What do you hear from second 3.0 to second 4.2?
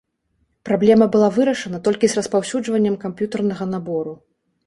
камп'ютэрнага набору.